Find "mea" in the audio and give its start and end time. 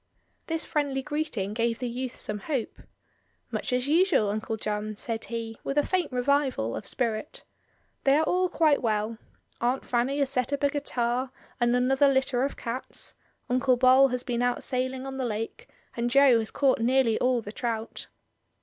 5.85-5.87